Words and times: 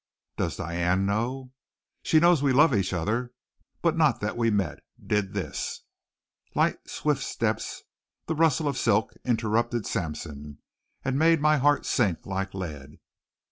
"Does 0.35 0.57
Diane 0.57 1.05
know?" 1.05 1.51
"She 2.01 2.19
knows 2.19 2.41
we 2.41 2.53
love 2.53 2.73
each 2.73 2.91
other, 2.91 3.33
but 3.83 3.95
not 3.95 4.19
that 4.19 4.35
we 4.35 4.49
met 4.49 4.79
did 5.05 5.35
this" 5.35 5.83
Light 6.55 6.79
swift 6.89 7.21
steps, 7.21 7.83
the 8.25 8.33
rustle 8.33 8.67
of 8.67 8.79
silk 8.79 9.13
interrupted 9.23 9.85
Sampson, 9.85 10.57
and 11.05 11.19
made 11.19 11.39
my 11.39 11.57
heart 11.57 11.85
sink 11.85 12.25
like 12.25 12.55
lead. 12.55 12.97